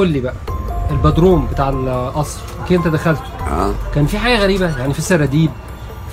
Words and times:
قول 0.00 0.08
لي 0.08 0.20
بقى 0.20 0.34
البدروم 0.90 1.46
بتاع 1.46 1.68
القصر 1.68 2.40
أكيد 2.64 2.76
أنت 2.78 2.88
دخلته. 2.88 3.22
آه. 3.50 3.74
كان 3.94 4.06
في 4.06 4.18
حاجة 4.18 4.38
غريبة؟ 4.38 4.78
يعني 4.78 4.94
في 4.94 5.02
سراديب 5.02 5.50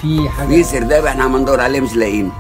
في 0.02 0.29
حاجة؟ 0.29 0.48
في 0.48 0.63
سرداب 0.63 1.06
إحنا 1.06 1.24
عم 1.24 1.38
ندور 1.38 1.59
عليه 1.62 1.79
مش 1.82 1.96
لاقيين. 1.96 2.32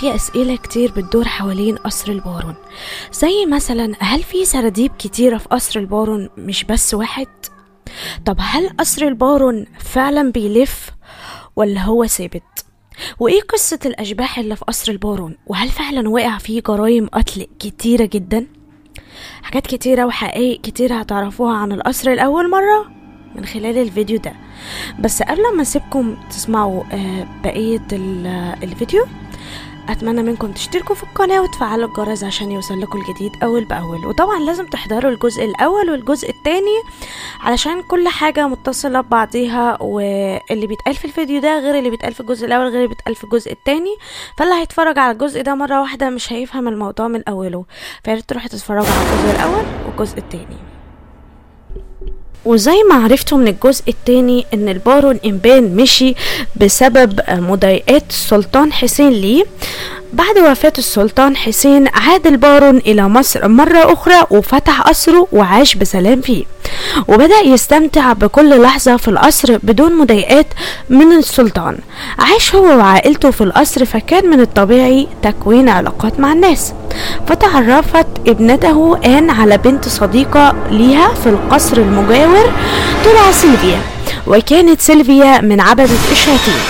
في 0.00 0.14
أسئلة 0.14 0.56
كتير 0.56 0.92
بتدور 0.92 1.24
حوالين 1.24 1.76
قصر 1.76 2.12
البارون 2.12 2.54
زي 3.12 3.46
مثلا 3.46 3.92
هل 4.00 4.22
في 4.22 4.44
سراديب 4.44 4.90
كتيرة 4.98 5.38
في 5.38 5.48
قصر 5.48 5.80
البارون 5.80 6.28
مش 6.38 6.64
بس 6.64 6.94
واحد؟ 6.94 7.26
طب 8.24 8.36
هل 8.40 8.68
قصر 8.68 9.06
البارون 9.06 9.66
فعلا 9.78 10.32
بيلف 10.32 10.90
ولا 11.56 11.80
هو 11.80 12.06
ثابت؟ 12.06 12.64
وإيه 13.18 13.40
قصة 13.40 13.78
الأشباح 13.86 14.38
اللي 14.38 14.56
في 14.56 14.64
قصر 14.64 14.92
البارون؟ 14.92 15.36
وهل 15.46 15.68
فعلا 15.68 16.08
وقع 16.08 16.38
فيه 16.38 16.62
جرائم 16.66 17.06
قتل 17.06 17.46
كتيرة 17.58 18.08
جدا؟ 18.12 18.46
حاجات 19.42 19.66
كتيرة 19.66 20.04
وحقائق 20.04 20.60
كتيرة 20.60 20.94
هتعرفوها 20.94 21.56
عن 21.56 21.72
القصر 21.72 22.14
لأول 22.14 22.50
مرة 22.50 22.90
من 23.34 23.46
خلال 23.46 23.78
الفيديو 23.78 24.18
ده 24.18 24.32
بس 25.00 25.22
قبل 25.22 25.56
ما 25.56 25.62
أسيبكم 25.62 26.16
تسمعوا 26.30 26.82
آه، 26.92 27.28
آه، 27.46 28.58
الفيديو 28.62 29.06
أتمنى 29.92 30.22
منكم 30.22 30.52
تشتركوا 30.52 30.94
في 30.94 31.02
القناة 31.02 31.42
وتفعلوا 31.42 31.88
الجرس 31.88 32.24
عشان 32.24 32.50
يوصل 32.50 32.80
لكم 32.80 32.98
الجديد 33.00 33.32
أول 33.42 33.64
بأول. 33.64 34.06
وطبعا 34.06 34.38
لازم 34.40 34.66
تحضروا 34.66 35.10
الجزء 35.12 35.44
الأول 35.44 35.90
والجزء 35.90 36.30
الثاني 36.30 36.82
علشان 37.40 37.82
كل 37.82 38.08
حاجة 38.08 38.48
متصلة 38.48 39.00
ببعضيها 39.00 39.82
واللي 39.82 40.66
بيتقال 40.66 40.94
في 40.94 41.04
الفيديو 41.04 41.40
ده 41.40 41.58
غير 41.58 41.78
اللي 41.78 41.90
بيتقال 41.90 42.14
في 42.14 42.20
الجزء 42.20 42.46
الأول 42.46 42.64
غير 42.66 42.76
اللي 42.76 42.88
بيتقال 42.88 43.14
في 43.14 43.24
الجزء 43.24 43.52
الثاني 43.52 43.96
فاللي 44.38 44.54
هيتفرج 44.54 44.98
على 44.98 45.12
الجزء 45.12 45.42
ده 45.42 45.54
مرة 45.54 45.80
واحدة 45.80 46.10
مش 46.10 46.32
هيفهم 46.32 46.68
الموضوع 46.68 47.08
من 47.08 47.28
أوله. 47.28 47.64
فياريت 48.04 48.24
تروحوا 48.28 48.48
تتفرجوا 48.48 48.86
على 48.92 49.02
الجزء 49.02 49.30
الأول 49.36 49.64
والجزء 49.86 50.18
الثاني 50.18 50.69
وزي 52.44 52.82
ما 52.90 53.04
عرفتوا 53.04 53.38
من 53.38 53.48
الجزء 53.48 53.82
التاني 53.88 54.46
إن 54.54 54.68
البارون 54.68 55.20
امبان 55.26 55.76
مشي 55.76 56.14
بسبب 56.56 57.20
مضايقات 57.28 58.04
السلطان 58.10 58.72
حسين 58.72 59.10
ليه. 59.10 59.44
بعد 60.12 60.38
وفاة 60.38 60.72
السلطان 60.78 61.36
حسين 61.36 61.88
عاد 61.88 62.26
البارون 62.26 62.76
إلى 62.76 63.08
مصر 63.08 63.48
مرة 63.48 63.92
أخرى 63.92 64.26
وفتح 64.30 64.80
قصره 64.80 65.28
وعاش 65.32 65.74
بسلام 65.74 66.20
فيه. 66.20 66.44
وبدأ 67.08 67.40
يستمتع 67.44 68.12
بكل 68.12 68.62
لحظة 68.62 68.96
في 68.96 69.08
القصر 69.08 69.58
بدون 69.62 69.98
مضايقات 69.98 70.46
من 70.90 71.12
السلطان. 71.12 71.78
عاش 72.18 72.54
هو 72.54 72.64
وعائلته 72.64 73.30
في 73.30 73.40
القصر 73.40 73.84
فكان 73.84 74.30
من 74.30 74.40
الطبيعي 74.40 75.08
تكوين 75.22 75.68
علاقات 75.68 76.20
مع 76.20 76.32
الناس. 76.32 76.72
فتعرفت 77.28 78.06
ابنته 78.26 78.98
آن 79.04 79.30
على 79.30 79.58
بنت 79.58 79.88
صديقة 79.88 80.54
ليها 80.70 81.14
في 81.14 81.28
القصر 81.28 81.76
المجاور 81.76 82.52
تدعى 83.04 83.32
سيلفيا 83.32 83.78
وكانت 84.26 84.80
سيلفيا 84.80 85.40
من 85.40 85.60
عبدة 85.60 85.88
الشياطين 86.12 86.60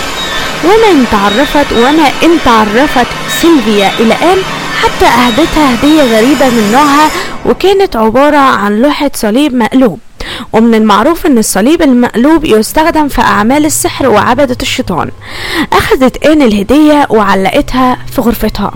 وما 0.63 0.91
إن 0.91 1.05
تعرفت 1.11 1.73
وما 1.73 2.07
إن 2.23 2.37
تعرفت 2.45 3.07
سيلفيا 3.41 3.91
إلى 3.99 4.13
آن 4.13 4.37
حتى 4.81 5.05
أهدتها 5.05 5.73
هدية 5.73 6.17
غريبة 6.17 6.49
من 6.49 6.71
نوعها 6.71 7.09
وكانت 7.45 7.95
عبارة 7.95 8.37
عن 8.37 8.81
لوحة 8.81 9.11
صليب 9.15 9.55
مقلوب. 9.55 9.99
ومن 10.53 10.75
المعروف 10.75 11.25
إن 11.25 11.37
الصليب 11.37 11.81
المقلوب 11.81 12.45
يستخدم 12.45 13.07
في 13.07 13.21
أعمال 13.21 13.65
السحر 13.65 14.07
وعبدة 14.09 14.57
الشيطان. 14.61 15.11
أخذت 15.73 16.25
آن 16.25 16.41
الهدية 16.41 17.07
وعلقتها 17.09 17.97
في 18.11 18.21
غرفتها. 18.21 18.71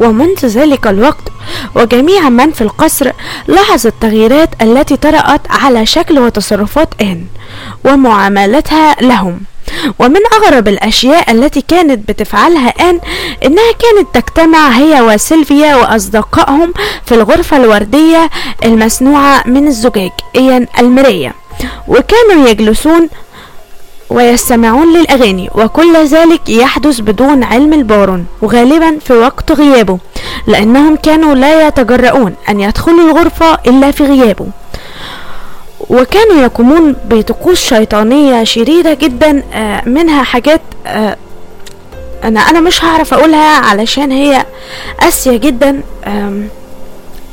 ومنذ 0.00 0.46
ذلك 0.46 0.86
الوقت 0.86 1.32
وجميع 1.74 2.28
من 2.28 2.50
في 2.50 2.60
القصر 2.60 3.10
لاحظ 3.46 3.86
التغييرات 3.86 4.62
التي 4.62 4.96
طرأت 4.96 5.40
على 5.50 5.86
شكل 5.86 6.18
وتصرفات 6.18 6.88
آن 7.00 7.24
ومعاملتها 7.84 8.96
لهم. 9.00 9.40
ومن 9.98 10.20
أغرب 10.32 10.68
الأشياء 10.68 11.30
التي 11.30 11.60
كانت 11.60 12.08
بتفعلها 12.10 12.68
آن 12.90 13.00
إنها 13.44 13.72
كانت 13.72 14.14
تجتمع 14.14 14.68
هي 14.68 15.00
وسيلفيا 15.00 15.76
وأصدقائهم 15.76 16.74
في 17.06 17.14
الغرفة 17.14 17.56
الوردية 17.56 18.30
المصنوعة 18.64 19.42
من 19.46 19.66
الزجاج 19.66 20.10
إيا 20.36 20.66
المراية. 20.78 21.34
وكانوا 21.88 22.48
يجلسون 22.48 23.08
ويستمعون 24.10 24.92
للأغاني 24.92 25.50
وكل 25.54 25.96
ذلك 26.06 26.48
يحدث 26.48 27.00
بدون 27.00 27.44
علم 27.44 27.72
البارون 27.72 28.26
وغالبا 28.42 28.98
في 28.98 29.12
وقت 29.12 29.52
غيابه 29.52 29.98
لأنهم 30.46 30.96
كانوا 30.96 31.34
لا 31.34 31.66
يتجرؤون 31.66 32.34
أن 32.48 32.60
يدخلوا 32.60 33.10
الغرفة 33.10 33.58
إلا 33.66 33.90
في 33.90 34.04
غيابه. 34.04 34.46
وكانوا 35.90 36.42
يقومون 36.42 36.96
بطقوس 37.04 37.60
شيطانية 37.64 38.44
شديدة 38.44 38.94
جدا 38.94 39.42
آه، 39.54 39.88
منها 39.88 40.22
حاجات 40.22 40.60
آه، 40.86 41.16
أنا 42.24 42.40
أنا 42.40 42.60
مش 42.60 42.84
هعرف 42.84 43.14
أقولها 43.14 43.56
علشان 43.58 44.10
هي 44.12 44.44
قاسية 45.00 45.36
جدا. 45.36 45.80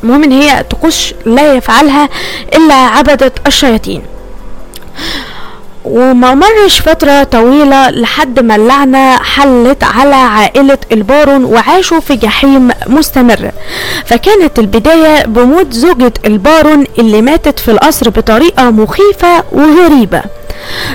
المهم 0.04 0.24
إن 0.24 0.32
هي 0.32 0.64
طقوس 0.70 1.14
لا 1.26 1.54
يفعلها 1.54 2.10
إلا 2.56 2.74
عبدة 2.74 3.32
الشياطين. 3.48 4.02
وما 5.92 6.34
مرش 6.34 6.80
فترة 6.82 7.24
طويلة 7.24 7.90
لحد 7.90 8.40
ما 8.40 8.56
اللعنة 8.56 9.18
حلت 9.18 9.84
على 9.84 10.16
عائلة 10.16 10.78
البارون 10.92 11.44
وعاشوا 11.46 12.00
في 12.00 12.16
جحيم 12.16 12.70
مستمر. 12.88 13.52
فكانت 14.06 14.60
البداية 14.60 15.26
بموت 15.26 15.74
زوجة 15.74 16.14
البارون 16.26 16.84
اللي 17.00 17.22
ماتت 17.22 17.60
في 17.60 17.72
القصر 17.72 18.10
بطريقة 18.10 18.72
مخيفة 18.72 19.44
وغريبة. 19.52 20.22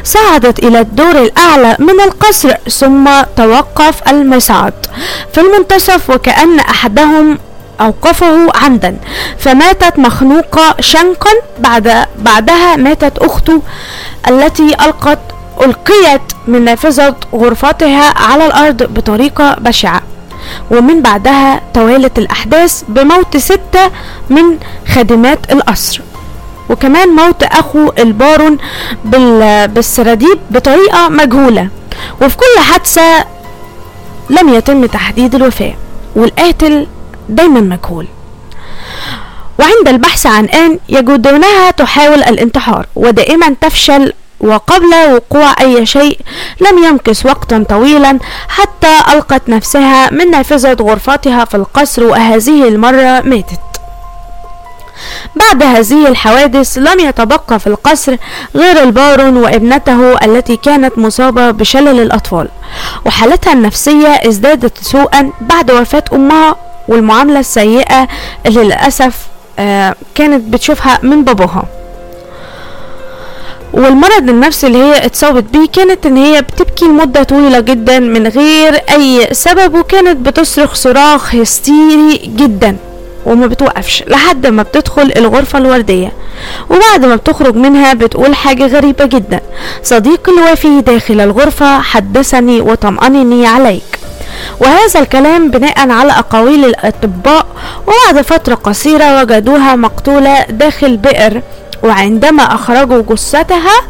صعدت 0.05 0.59
إلى 0.59 0.81
الدور 0.81 1.23
الأعلى 1.23 1.77
من 1.79 2.01
القصر 2.01 2.55
ثم 2.71 3.11
توقف 3.37 4.09
المصعد. 4.09 4.73
في 5.33 5.41
المنتصف 5.41 6.11
وكأن 6.11 6.59
أحدهم 6.59 7.39
أوقفه 7.81 8.53
عمدا. 8.55 8.97
فماتت 9.39 9.99
مخنوقة 9.99 10.75
شنقا 10.81 11.31
بعد 11.59 12.07
بعدها 12.19 12.77
ماتت 12.77 13.19
أخته 13.19 13.63
التي 14.29 14.67
ألقت 14.67 15.19
ألقيت 15.65 16.21
من 16.49 16.65
نافذة 16.65 17.17
غرفتها 17.35 18.15
على 18.17 18.47
الأرض 18.47 18.83
بطريقة 18.83 19.55
بشعة. 19.61 20.03
ومن 20.71 21.03
بعدها 21.03 21.61
توالت 21.75 22.19
الأحداث 22.19 22.83
بموت 22.89 23.37
ستة 23.37 23.91
من 24.31 24.59
خادمات 24.95 25.53
القصر. 25.53 26.01
وكمان 26.71 27.09
موت 27.09 27.43
أخو 27.43 27.93
البارون 27.99 28.59
بال- 29.05 29.69
بالسراديب 29.69 30.39
بطريقة 30.51 31.09
مجهولة. 31.09 31.69
وفي 32.23 32.37
كل 32.37 32.61
حادثة 32.73 33.25
لم 34.31 34.49
يتم 34.55 34.87
تحديد 34.87 35.35
الوفاة. 35.35 35.75
والقاتل 36.17 36.87
دايما 37.33 37.61
مجهول. 37.61 38.07
وعند 39.59 39.89
البحث 39.89 40.27
عن 40.27 40.45
آن 40.45 40.79
يجدونها 40.89 41.71
تحاول 41.71 42.23
الانتحار 42.23 42.87
ودائما 42.97 43.55
تفشل 43.61 44.13
وقبل 44.41 44.95
وقوع 45.15 45.55
أي 45.61 45.87
شيء 45.87 46.19
لم 46.61 46.85
يمكث 46.85 47.27
وقتا 47.27 47.65
طويلا 47.69 48.19
حتى 48.49 48.99
ألقت 49.13 49.49
نفسها 49.49 50.11
من 50.13 50.31
نافذة 50.31 50.77
غرفتها 50.81 51.45
في 51.45 51.55
القصر 51.57 52.05
وهذه 52.05 52.69
المرة 52.69 53.21
ماتت. 53.21 53.61
بعد 55.37 55.63
هذه 55.63 56.09
الحوادث 56.09 56.79
لم 56.79 57.01
يتبقى 57.01 57.61
في 57.61 57.67
القصر 57.67 58.17
غير 58.57 58.83
البارون 58.83 59.37
وابنته 59.37 60.25
التي 60.25 60.57
كانت 60.57 60.99
مصابة 60.99 61.51
بشلل 61.51 62.01
الأطفال 62.03 62.49
وحالتها 63.07 63.53
النفسية 63.53 64.09
ازدادت 64.09 64.79
سوءا 64.85 65.31
بعد 65.41 65.71
وفاة 65.71 66.05
أمها 66.13 66.57
والمعاملة 66.89 67.41
السيئة 67.41 68.09
اللي 68.47 68.65
للأسف 68.65 69.15
آه 69.59 69.95
كانت 70.15 70.55
بتشوفها 70.55 70.99
من 71.03 71.25
باباها. 71.25 71.65
والمرض 73.73 74.29
النفسي 74.29 74.67
اللي 74.67 74.79
هي 74.79 75.07
اتصابت 75.07 75.45
بيه 75.45 75.67
كانت 75.73 76.07
إن 76.07 76.17
هي 76.17 76.43
بتبكي 76.43 76.85
لمدة 76.85 77.23
طويلة 77.23 77.61
جدا 77.61 77.99
من 77.99 78.27
غير 78.27 78.75
أي 78.75 79.29
سبب 79.33 79.75
وكانت 79.75 80.27
بتصرخ 80.29 80.75
صراخ 80.75 81.35
هستيري 81.35 82.17
جدا 82.37 82.77
وما 83.27 83.47
بتوقفش 83.47 84.05
لحد 84.07 84.47
ما 84.47 84.63
بتدخل 84.63 85.13
الغرفة 85.17 85.59
الوردية. 85.59 86.13
وبعد 86.71 87.05
ما 87.05 87.17
بتخرج 87.17 87.57
منها 87.57 87.95
بتقول 87.95 88.35
حاجة 88.35 88.67
غريبة 88.67 89.05
جدا. 89.05 89.41
صديقي 89.83 90.33
الوفي 90.33 90.81
داخل 90.81 91.21
الغرفة 91.21 91.81
حدثني 91.81 92.61
وطمأنني 92.61 93.47
عليك. 93.47 93.99
وهذا 94.61 95.01
الكلام 95.01 95.51
بناء 95.51 95.91
على 95.91 96.13
أقاويل 96.13 96.65
الأطباء 96.65 97.47
وبعد 97.87 98.25
فترة 98.25 98.55
قصيرة 98.55 99.21
وجدوها 99.21 99.77
مقتولة 99.77 100.45
داخل 100.51 100.97
بئر 100.97 101.43
وعندما 101.83 102.43
أخرجوا 102.43 103.03
جثتها 103.11 103.81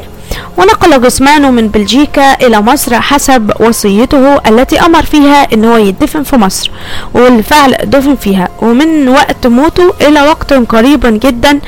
ونقل 0.57 1.01
جثمانه 1.01 1.51
من 1.51 1.67
بلجيكا 1.67 2.33
إلى 2.47 2.61
مصر 2.61 3.01
حسب 3.01 3.51
وصيته 3.59 4.35
التي 4.47 4.79
أمر 4.81 5.03
فيها 5.03 5.53
إن 5.53 5.65
هو 5.65 5.77
يدفن 5.77 6.23
في 6.23 6.35
مصر 6.35 6.71
والفعل 7.13 7.75
دفن 7.83 8.15
فيها. 8.15 8.49
ومن 8.61 9.07
وقت 9.09 9.47
موته 9.47 9.93
إلى 10.01 10.21
وقت 10.21 10.53
قريب 10.53 11.19
جدا 11.23 11.59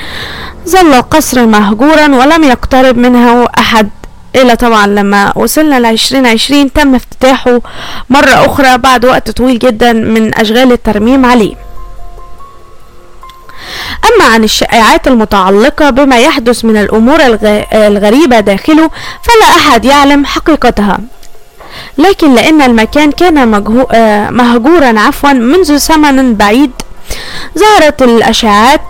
ظل 0.69 0.93
القصر 0.93 1.45
مهجورا 1.45 2.07
ولم 2.15 2.43
يقترب 2.43 2.97
منه 2.97 3.47
أحد. 3.57 3.89
إلا 4.35 4.55
طبعا 4.55 4.87
لما 4.87 5.33
وصلنا 5.37 5.79
لعشرين 5.79 6.25
عشرين 6.25 6.73
تم 6.73 6.95
افتتاحه 6.95 7.61
مرة 8.09 8.45
أخرى 8.45 8.77
بعد 8.77 9.05
وقت 9.05 9.31
طويل 9.31 9.59
جدا 9.59 9.93
من 9.93 10.39
أشغال 10.39 10.71
الترميم 10.71 11.25
عليه. 11.25 11.53
أما 14.05 14.25
عن 14.33 14.43
الشائعات 14.43 15.07
المتعلقة 15.07 15.89
بما 15.89 16.17
يحدث 16.19 16.65
من 16.65 16.77
الأمور 16.77 17.19
الغ- 17.25 17.63
الغريبة 17.73 18.39
داخله 18.39 18.89
فلا 19.23 19.45
أحد 19.57 19.85
يعلم 19.85 20.25
حقيقتها. 20.25 20.99
لكن 21.97 22.33
لأن 22.35 22.61
المكان 22.61 23.11
كان 23.11 23.47
مهجورا 24.33 24.99
عفوا 24.99 25.33
منذ 25.33 25.77
زمن 25.77 26.35
بعيد 26.35 26.71
ظهرت 27.57 28.01
الأشاعات 28.01 28.81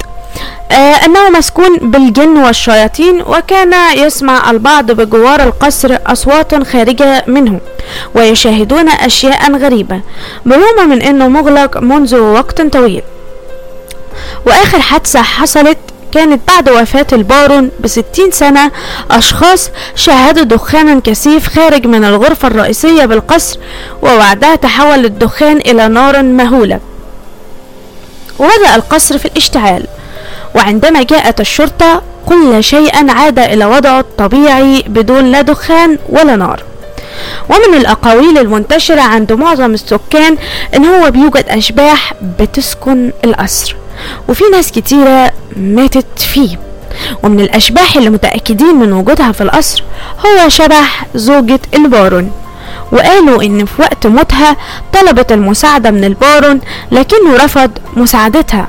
أنه 0.71 1.29
مسكون 1.29 1.77
بالجن 1.77 2.38
والشياطين 2.38 3.21
وكان 3.21 3.73
يسمع 3.97 4.51
البعض 4.51 4.91
بجوار 4.91 5.44
القصر 5.44 5.97
أصوات 6.07 6.63
خارجة 6.68 7.23
منه 7.27 7.59
ويشاهدون 8.15 8.89
أشياء 8.89 9.56
غريبة 9.57 10.01
بالرغم 10.45 10.89
من 10.89 11.01
أنه 11.01 11.27
مغلق 11.27 11.77
منذ 11.77 12.15
وقت 12.15 12.62
طويل. 12.62 13.01
وآخر 14.45 14.79
حادثة 14.79 15.21
حصلت 15.21 15.77
كانت 16.12 16.47
بعد 16.47 16.69
وفاة 16.69 17.07
البارون 17.13 17.71
بستين 17.79 18.31
سنة 18.31 18.71
أشخاص 19.12 19.69
شاهدوا 19.95 20.44
دخانا 20.44 21.01
كثيف 21.03 21.47
خارج 21.47 21.88
من 21.88 22.03
الغرفة 22.03 22.47
الرئيسية 22.47 23.06
بالقصر 23.06 23.59
وبعدها 24.01 24.56
تحول 24.56 25.06
الدخان 25.06 25.57
إلى 25.57 25.88
نار 25.88 26.23
مهولة. 26.23 26.79
وبدأ 28.39 28.75
القصر 28.75 29.18
في 29.18 29.25
الاشتعال. 29.25 29.88
وعندما 30.56 31.03
جاءت 31.03 31.39
الشرطة 31.42 32.01
كل 32.25 32.63
شيء 32.63 33.12
عاد 33.12 33.39
إلى 33.39 33.65
وضعه 33.65 34.00
الطبيعي 34.00 34.83
بدون 34.88 35.25
لا 35.31 35.42
دخان 35.42 35.98
ولا 36.09 36.36
نار. 36.36 36.63
ومن 37.50 37.77
الأقاويل 37.77 38.38
المنتشرة 38.38 39.01
عند 39.01 39.33
معظم 39.33 39.74
السكان 39.74 40.38
إن 40.75 40.86
هو 40.86 41.12
بيوجد 41.12 41.45
أشباح 41.48 42.13
بتسكن 42.39 43.12
القصر 43.25 43.75
وفي 44.30 44.44
ناس 44.51 44.71
كتيرة 44.71 45.31
ماتت 45.57 46.19
فيه. 46.19 46.59
ومن 47.24 47.39
الأشباح 47.39 47.95
اللي 47.95 48.09
متأكدين 48.09 48.75
من 48.75 48.94
وجودها 48.94 49.31
في 49.31 49.42
القصر 49.42 49.83
هو 50.25 50.50
شبح 50.50 51.06
زوجة 51.15 51.59
البارون. 51.74 52.31
وقالوا 52.92 53.44
إن 53.44 53.65
في 53.65 53.81
وقت 53.81 54.07
موتها 54.07 54.57
طلبت 54.94 55.31
المساعدة 55.31 55.92
من 55.92 56.04
البارون 56.04 56.59
لكنه 56.92 57.36
رفض 57.36 57.71
مساعدتها. 57.97 58.68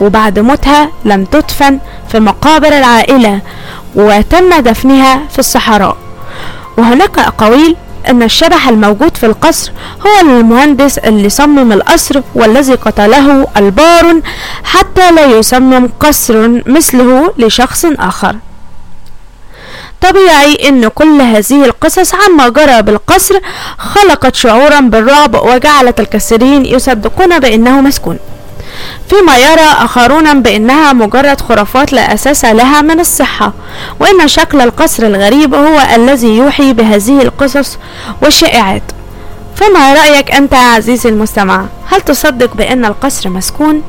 وبعد 0.00 0.38
موتها 0.38 0.88
لم 1.04 1.24
تدفن 1.24 1.78
في 2.08 2.20
مقابر 2.20 2.68
العائلة 2.68 3.40
وتم 3.94 4.60
دفنها 4.60 5.20
في 5.30 5.38
الصحراء. 5.38 5.96
وهناك 6.78 7.18
أقاويل 7.18 7.76
أن 8.08 8.22
الشبح 8.22 8.68
الموجود 8.68 9.16
في 9.16 9.26
القصر 9.26 9.72
هو 10.06 10.20
المهندس 10.20 10.98
اللي 10.98 11.28
صمم 11.28 11.72
القصر 11.72 12.20
والذي 12.34 12.74
قتله 12.74 13.46
البارون 13.56 14.22
حتى 14.64 15.10
لا 15.10 15.24
يصمم 15.24 15.88
قصر 16.00 16.48
مثله 16.66 17.34
لشخص 17.38 17.84
آخر. 17.98 18.36
طبيعي 20.00 20.68
إن 20.68 20.88
كل 20.88 21.20
هذه 21.20 21.64
القصص 21.64 22.14
عما 22.14 22.48
جرى 22.48 22.82
بالقصر 22.82 23.34
خلقت 23.78 24.34
شعورا 24.34 24.80
بالرعب 24.80 25.34
وجعلت 25.34 26.00
الكثيرين 26.00 26.64
يصدقون 26.66 27.38
بأنه 27.38 27.80
مسكون. 27.80 28.18
فيما 29.10 29.36
يرى 29.36 29.60
آخرون 29.60 30.42
بأنها 30.42 30.92
مجرد 30.92 31.40
خرافات 31.40 31.92
لا 31.92 32.14
أساس 32.14 32.44
لها 32.44 32.82
من 32.82 33.00
الصحة 33.00 33.52
وإن 34.00 34.28
شكل 34.28 34.60
القصر 34.60 35.06
الغريب 35.06 35.54
هو 35.54 35.80
الذي 35.94 36.36
يوحي 36.36 36.72
بهذه 36.72 37.22
القصص 37.22 37.78
والشائعات 38.22 38.82
فما 39.56 39.94
رأيك 39.94 40.30
أنت 40.30 40.54
عزيزي 40.54 41.08
المستمع 41.08 41.64
هل 41.90 42.00
تصدق 42.00 42.54
بأن 42.54 42.84
القصر 42.84 43.28
مسكون؟ 43.28 43.82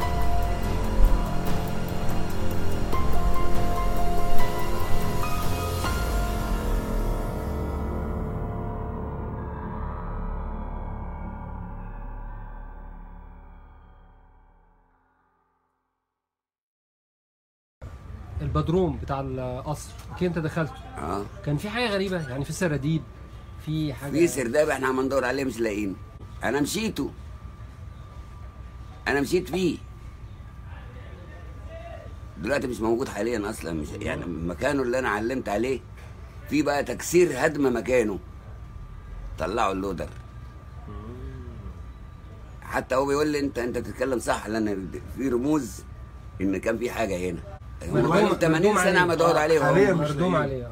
البدروم 18.42 18.98
بتاع 18.98 19.20
القصر. 19.22 19.90
أكيد 20.12 20.28
انت 20.28 20.40
دخلته. 20.46 20.74
آه. 20.98 21.26
كان 21.46 21.58
في 21.58 21.70
حاجة 21.70 21.88
غريبة 21.90 22.30
يعني 22.30 22.46
في 22.46 22.54
سراديب 22.54 23.02
في 23.66 23.94
حاجة 23.94 24.12
في 24.12 24.28
سرداب 24.28 24.70
إحنا 24.70 24.88
عم 24.88 25.02
ندور 25.02 25.26
عليه 25.26 25.44
مش 25.44 25.60
لاقيين 25.60 25.96
أنا 26.44 26.62
مشيته. 26.62 27.12
أنا 29.08 29.22
مشيت 29.22 29.50
فيه. 29.50 29.78
دلوقتي 32.38 32.68
مش 32.68 32.80
موجود 32.80 33.10
حاليا 33.10 33.50
أصلا 33.50 33.74
مش 33.74 33.88
يعني 34.02 34.26
مكانه 34.26 34.82
اللي 34.82 35.00
أنا 35.00 35.10
علمت 35.10 35.50
عليه. 35.50 35.80
في 36.50 36.62
بقى 36.62 36.84
تكسير 36.84 37.46
هدم 37.46 37.76
مكانه. 37.78 38.20
طلعوا 39.40 39.74
اللودر. 39.74 40.10
حتى 42.62 42.96
هو 42.96 43.06
بيقول 43.06 43.28
لي 43.28 43.40
انت 43.40 43.60
انت 43.60 43.78
بتتكلم 43.78 44.20
صح 44.20 44.48
لأن 44.48 44.90
في 45.18 45.30
رموز 45.30 45.84
إن 46.42 46.58
كان 46.58 46.78
في 46.78 46.92
حاجة 46.92 47.18
هنا. 47.30 47.57
هم 47.84 48.02
بقالهم 48.10 48.34
80 48.34 48.62
مردوم 48.74 48.78
سنة 48.84 49.00
عم 49.00 49.12
عليه. 49.12 49.14
يدوروا 49.14 49.40
عليه 49.40 49.60
حاليا 49.60 49.92
هم 49.92 49.98
مردوم. 49.98 50.36
عليه 50.36 50.68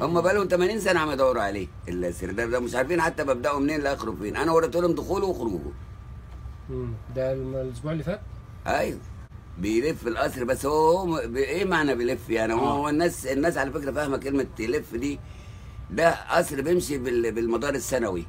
هم 0.00 0.20
بقالهم 0.20 0.48
80 0.48 0.80
سنة 0.80 1.00
عم 1.00 1.10
يدوروا 1.10 1.42
عليه. 1.42 1.66
السرداب 1.88 2.50
ده 2.50 2.60
مش 2.60 2.74
عارفين 2.74 3.00
حتى 3.00 3.24
ببداوا 3.24 3.60
منين 3.60 3.80
لآخره 3.80 4.16
فين. 4.22 4.36
أنا 4.36 4.52
وريت 4.52 4.76
لهم 4.76 4.92
دخوله 4.92 5.26
وخروجه. 5.26 5.70
ده 7.16 7.32
الأسبوع 7.32 7.92
اللي 7.92 8.04
فات؟ 8.04 8.20
أيوه. 8.66 8.98
بيلف 9.58 10.06
القصر 10.06 10.44
بس 10.44 10.66
هو, 10.66 10.96
هو 10.98 11.06
ب- 11.28 11.36
إيه 11.36 11.64
معنى 11.64 11.94
بيلف 11.94 12.30
يعني؟ 12.30 12.52
هو, 12.52 12.58
هو 12.68 12.88
الناس 12.88 13.26
الناس 13.26 13.58
على 13.58 13.70
فكرة 13.70 13.92
فاهمة 13.92 14.16
كلمة 14.16 14.46
يلف 14.58 14.94
دي. 14.94 15.18
ده 15.90 16.10
قصر 16.36 16.60
بيمشي 16.60 16.98
بال- 16.98 17.32
بالمدار 17.32 17.74
السنوي. 17.74 18.24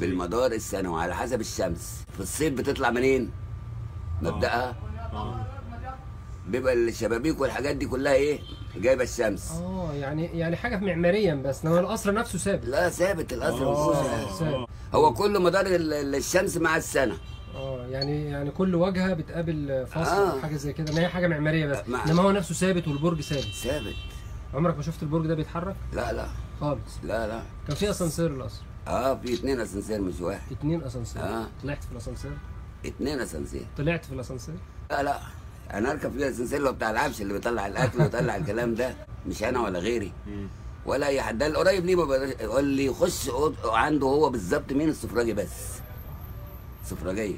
بالمدار 0.00 0.52
السنوي 0.52 1.02
على 1.02 1.14
حسب 1.16 1.40
الشمس. 1.40 2.04
في 2.14 2.20
الصيف 2.20 2.54
بتطلع 2.54 2.90
منين؟ 2.90 3.30
مبدأها؟ 4.22 4.76
بيبقى 6.48 6.74
الشبابيك 6.74 7.40
والحاجات 7.40 7.76
دي 7.76 7.86
كلها 7.86 8.12
إيه؟ 8.12 8.38
جايبة 8.76 9.02
الشمس. 9.04 9.50
آه 9.52 9.92
يعني 9.94 10.24
يعني 10.38 10.56
حاجة 10.56 10.76
معماريا 10.76 11.34
بس 11.34 11.64
إنما 11.64 11.80
القصر 11.80 12.14
نفسه 12.14 12.38
ثابت. 12.38 12.64
لا 12.64 12.88
ثابت 12.88 13.32
القصر 13.32 13.66
آه 13.66 13.72
مفهوش 13.72 14.38
ثابت. 14.38 14.68
هو 14.94 15.14
كله 15.14 15.40
مدار 15.40 15.66
ال- 15.66 15.92
ال- 15.92 16.14
الشمس 16.14 16.56
مع 16.56 16.76
السنة. 16.76 17.14
آه 17.54 17.86
يعني 17.86 18.24
يعني 18.24 18.50
كل 18.50 18.74
واجهه 18.74 19.12
بتقابل 19.14 19.86
فصل 19.86 20.00
آه. 20.00 20.40
حاجة 20.40 20.56
زي 20.56 20.72
كده. 20.72 20.92
ان 20.92 20.98
هي 20.98 21.08
حاجة 21.08 21.26
معمارية 21.26 21.66
بس. 21.66 21.78
إنما 22.06 22.22
هو 22.22 22.30
نفسه 22.30 22.54
ثابت 22.54 22.88
والبرج 22.88 23.20
ثابت. 23.20 23.44
ثابت. 23.54 23.94
عمرك 24.54 24.76
ما 24.76 24.82
شفت 24.82 25.02
البرج 25.02 25.26
ده 25.26 25.34
بيتحرك؟ 25.34 25.76
لا 25.92 26.12
لا. 26.12 26.26
خالص. 26.60 26.98
لا 27.02 27.26
لا. 27.26 27.42
كان 27.68 27.76
في 27.76 27.90
أسانسير 27.90 28.26
القصر. 28.26 28.62
آه 28.88 29.14
في 29.14 29.34
اتنين 29.34 29.60
أسانسير 29.60 30.00
مش 30.00 30.20
واحد. 30.20 30.52
اتنين 30.52 30.82
أسانسير. 30.82 31.22
آه. 31.22 31.46
طلعت 31.62 31.84
في 31.84 31.92
الأسانسير؟ 31.92 32.30
اتنين 32.86 33.20
أسانسير. 33.20 33.66
طلعت 33.78 34.04
في 34.04 34.12
الأسانسير؟ 34.12 34.54
لا 34.90 35.02
لا. 35.02 35.18
أنا 35.72 35.90
اركب 35.90 36.10
في 36.12 36.16
الاسانسير 36.16 36.58
اللي 36.58 36.68
هو 36.68 36.72
بتاع 36.72 36.90
العفش 36.90 37.20
اللي 37.22 37.32
بيطلع 37.32 37.66
الاكل 37.66 38.00
ويطلع 38.02 38.36
الكلام 38.36 38.74
ده. 38.74 38.94
مش 39.28 39.42
أنا 39.44 39.60
ولا 39.60 39.78
غيري. 39.78 40.12
ولا 40.86 41.06
اي 41.06 41.22
حد. 41.22 41.38
ده 41.38 41.46
القريب 41.46 41.86
ليه 41.86 42.58
اللي 42.58 42.84
يخش 42.84 43.30
أوض- 43.30 43.66
عنده 43.66 44.06
هو 44.06 44.30
بالظبط 44.30 44.72
مين؟ 44.72 44.88
السفراجي 44.88 45.32
بس. 45.32 45.48
سفراجية. 46.86 47.36